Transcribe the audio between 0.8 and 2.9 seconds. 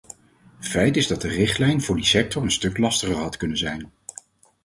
is dat de richtlijn voor die sector een stuk